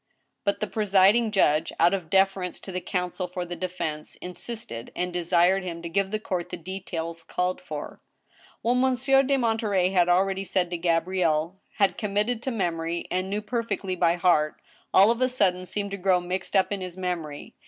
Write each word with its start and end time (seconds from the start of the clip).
"But 0.45 0.61
the 0.61 0.65
presiding 0.65 1.29
judge, 1.29 1.71
out 1.79 1.93
of 1.93 2.09
deference 2.09 2.59
to 2.61 2.71
the 2.71 2.81
counsel 2.81 3.27
for 3.27 3.45
the 3.45 3.55
defense, 3.55 4.15
insisted, 4.15 4.91
and 4.95 5.13
desired 5.13 5.63
him 5.63 5.83
to 5.83 5.89
give 5.89 6.09
the 6.09 6.19
court 6.19 6.49
the 6.49 6.57
details 6.57 7.23
called 7.23 7.61
for. 7.61 8.01
What 8.63 8.73
Monsieur 8.73 9.21
de 9.21 9.37
Monterey 9.37 9.91
had 9.91 10.09
already 10.09 10.43
said 10.43 10.71
to 10.71 10.77
Gabrielle— 10.79 11.59
had 11.77 11.99
committed 11.99 12.41
to 12.41 12.49
memory 12.51 13.05
and 13.11 13.29
knew 13.29 13.43
perfectly 13.43 13.95
by 13.95 14.15
heart— 14.15 14.59
all 14.91 15.11
of 15.11 15.21
a 15.21 15.29
sud 15.29 15.53
den 15.53 15.65
seemed 15.67 15.91
to 15.91 15.97
grow 15.97 16.19
mixed 16.19 16.55
up 16.55 16.71
in 16.71 16.81
his 16.81 16.97
memory. 16.97 17.53